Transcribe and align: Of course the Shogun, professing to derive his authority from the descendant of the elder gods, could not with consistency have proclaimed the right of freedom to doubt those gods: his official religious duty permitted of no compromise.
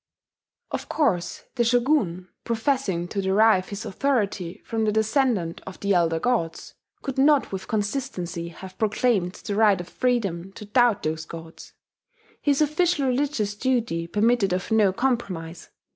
Of 0.71 0.89
course 0.89 1.43
the 1.53 1.63
Shogun, 1.63 2.29
professing 2.43 3.07
to 3.09 3.21
derive 3.21 3.69
his 3.69 3.85
authority 3.85 4.59
from 4.65 4.83
the 4.83 4.91
descendant 4.91 5.61
of 5.67 5.79
the 5.79 5.93
elder 5.93 6.19
gods, 6.19 6.73
could 7.03 7.19
not 7.19 7.51
with 7.51 7.67
consistency 7.67 8.47
have 8.47 8.79
proclaimed 8.79 9.33
the 9.33 9.53
right 9.53 9.79
of 9.79 9.87
freedom 9.87 10.53
to 10.53 10.65
doubt 10.65 11.03
those 11.03 11.25
gods: 11.25 11.73
his 12.41 12.63
official 12.63 13.05
religious 13.09 13.53
duty 13.53 14.07
permitted 14.07 14.53
of 14.53 14.71
no 14.71 14.91
compromise. 14.91 15.69